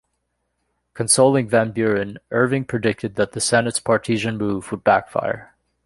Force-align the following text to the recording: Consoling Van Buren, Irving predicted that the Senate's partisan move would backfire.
Consoling 0.95 1.47
Van 1.47 1.71
Buren, 1.71 2.17
Irving 2.31 2.65
predicted 2.65 3.17
that 3.17 3.33
the 3.33 3.39
Senate's 3.39 3.79
partisan 3.79 4.35
move 4.35 4.71
would 4.71 4.83
backfire. 4.83 5.53